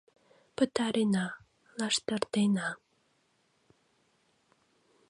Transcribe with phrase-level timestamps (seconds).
[0.55, 1.27] Пытарена,
[1.79, 2.69] лаштыртена!..